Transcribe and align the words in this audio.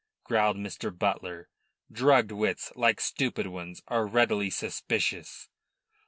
growled 0.23 0.57
Mr. 0.57 0.89
Butler. 0.89 1.47
Drugged 1.91 2.31
wits, 2.31 2.73
like 2.75 2.99
stupid 2.99 3.45
ones, 3.45 3.83
are 3.87 4.07
readily 4.07 4.49
suspicious. 4.49 5.47